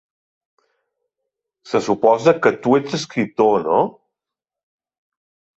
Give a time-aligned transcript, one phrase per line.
[1.73, 3.79] Se suposa que tu ets escriptor, no?